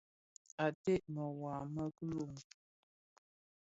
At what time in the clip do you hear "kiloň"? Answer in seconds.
1.95-2.33